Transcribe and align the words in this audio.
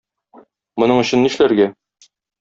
Моның 0.83 1.01
өчен 1.01 1.21
нишләргә? 1.25 1.69